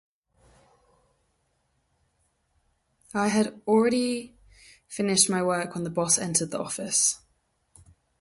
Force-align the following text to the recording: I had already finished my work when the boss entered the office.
I 3.13 3.27
had 3.27 3.61
already 3.67 4.35
finished 4.87 5.29
my 5.29 5.43
work 5.43 5.75
when 5.75 5.83
the 5.83 5.91
boss 5.91 6.17
entered 6.17 6.49
the 6.49 6.57
office. 6.59 7.19